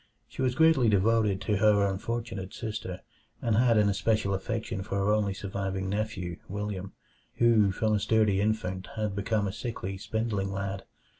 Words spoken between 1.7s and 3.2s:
unfortunate sister,